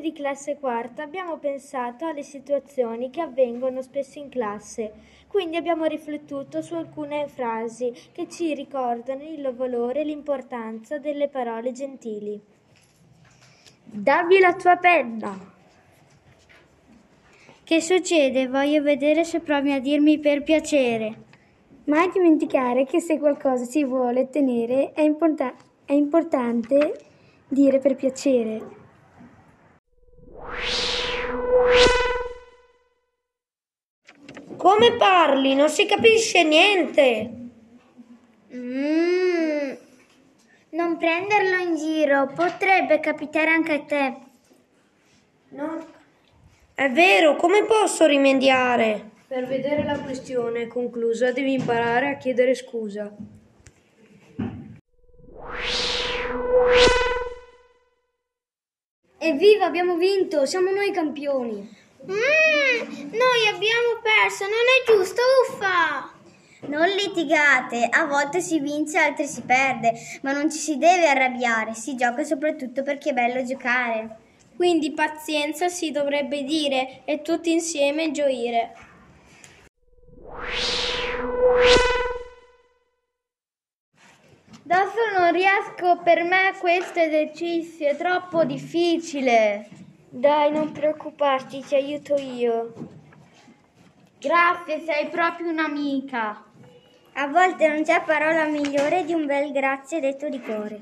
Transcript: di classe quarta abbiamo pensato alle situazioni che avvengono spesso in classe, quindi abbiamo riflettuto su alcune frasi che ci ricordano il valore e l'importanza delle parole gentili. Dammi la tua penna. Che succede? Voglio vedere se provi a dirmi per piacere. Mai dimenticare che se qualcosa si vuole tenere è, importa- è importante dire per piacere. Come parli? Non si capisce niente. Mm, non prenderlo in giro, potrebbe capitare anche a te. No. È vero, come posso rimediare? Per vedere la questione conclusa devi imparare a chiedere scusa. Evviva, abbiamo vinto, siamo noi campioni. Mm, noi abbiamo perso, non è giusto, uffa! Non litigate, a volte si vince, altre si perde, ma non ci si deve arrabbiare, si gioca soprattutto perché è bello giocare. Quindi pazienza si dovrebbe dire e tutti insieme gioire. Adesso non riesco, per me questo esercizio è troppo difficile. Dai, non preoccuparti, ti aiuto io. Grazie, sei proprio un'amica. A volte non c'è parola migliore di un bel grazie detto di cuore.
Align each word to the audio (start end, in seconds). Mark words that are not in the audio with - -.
di 0.00 0.12
classe 0.12 0.58
quarta 0.58 1.02
abbiamo 1.02 1.36
pensato 1.36 2.06
alle 2.06 2.22
situazioni 2.22 3.10
che 3.10 3.20
avvengono 3.20 3.82
spesso 3.82 4.18
in 4.18 4.28
classe, 4.28 4.92
quindi 5.28 5.56
abbiamo 5.56 5.84
riflettuto 5.84 6.62
su 6.62 6.74
alcune 6.74 7.28
frasi 7.28 7.92
che 8.10 8.28
ci 8.28 8.54
ricordano 8.54 9.22
il 9.22 9.52
valore 9.54 10.00
e 10.00 10.04
l'importanza 10.04 10.98
delle 10.98 11.28
parole 11.28 11.70
gentili. 11.70 12.40
Dammi 13.84 14.38
la 14.38 14.54
tua 14.54 14.76
penna. 14.76 15.38
Che 17.62 17.80
succede? 17.80 18.48
Voglio 18.48 18.82
vedere 18.82 19.22
se 19.24 19.40
provi 19.40 19.72
a 19.72 19.80
dirmi 19.80 20.18
per 20.18 20.42
piacere. 20.42 21.28
Mai 21.84 22.10
dimenticare 22.10 22.84
che 22.84 23.00
se 23.00 23.18
qualcosa 23.18 23.64
si 23.64 23.84
vuole 23.84 24.28
tenere 24.28 24.92
è, 24.92 25.02
importa- 25.02 25.54
è 25.84 25.92
importante 25.92 27.06
dire 27.46 27.78
per 27.78 27.94
piacere. 27.94 28.79
Come 34.60 34.92
parli? 34.96 35.54
Non 35.54 35.70
si 35.70 35.86
capisce 35.86 36.44
niente. 36.44 37.30
Mm, 38.54 39.72
non 40.72 40.98
prenderlo 40.98 41.62
in 41.62 41.76
giro, 41.76 42.26
potrebbe 42.34 43.00
capitare 43.00 43.48
anche 43.52 43.72
a 43.72 43.80
te. 43.80 44.16
No. 45.52 45.86
È 46.74 46.90
vero, 46.90 47.36
come 47.36 47.64
posso 47.64 48.04
rimediare? 48.04 49.12
Per 49.26 49.46
vedere 49.46 49.82
la 49.82 49.98
questione 49.98 50.66
conclusa 50.66 51.32
devi 51.32 51.54
imparare 51.54 52.10
a 52.10 52.16
chiedere 52.18 52.54
scusa. 52.54 53.10
Evviva, 59.16 59.64
abbiamo 59.64 59.96
vinto, 59.96 60.44
siamo 60.44 60.70
noi 60.70 60.92
campioni. 60.92 61.78
Mm, 62.06 63.12
noi 63.12 63.46
abbiamo 63.52 64.00
perso, 64.02 64.44
non 64.44 64.52
è 64.52 64.86
giusto, 64.86 65.20
uffa! 65.48 66.18
Non 66.68 66.88
litigate, 66.88 67.88
a 67.90 68.06
volte 68.06 68.40
si 68.40 68.58
vince, 68.60 68.98
altre 68.98 69.26
si 69.26 69.42
perde, 69.42 69.92
ma 70.22 70.32
non 70.32 70.50
ci 70.50 70.58
si 70.58 70.78
deve 70.78 71.08
arrabbiare, 71.08 71.74
si 71.74 71.96
gioca 71.96 72.22
soprattutto 72.24 72.82
perché 72.82 73.10
è 73.10 73.12
bello 73.14 73.42
giocare. 73.44 74.16
Quindi 74.56 74.92
pazienza 74.92 75.68
si 75.68 75.90
dovrebbe 75.90 76.42
dire 76.44 77.02
e 77.04 77.22
tutti 77.22 77.50
insieme 77.50 78.10
gioire. 78.10 78.74
Adesso 84.64 85.18
non 85.18 85.32
riesco, 85.32 86.00
per 86.02 86.22
me 86.24 86.54
questo 86.60 87.00
esercizio 87.00 87.88
è 87.88 87.96
troppo 87.96 88.44
difficile. 88.44 89.68
Dai, 90.12 90.50
non 90.50 90.72
preoccuparti, 90.72 91.62
ti 91.62 91.76
aiuto 91.76 92.16
io. 92.16 92.72
Grazie, 94.18 94.82
sei 94.84 95.08
proprio 95.08 95.50
un'amica. 95.50 96.44
A 97.12 97.28
volte 97.28 97.68
non 97.68 97.84
c'è 97.84 98.02
parola 98.04 98.44
migliore 98.46 99.04
di 99.04 99.12
un 99.12 99.24
bel 99.24 99.52
grazie 99.52 100.00
detto 100.00 100.28
di 100.28 100.40
cuore. 100.40 100.80